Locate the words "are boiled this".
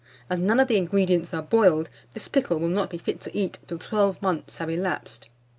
1.31-2.27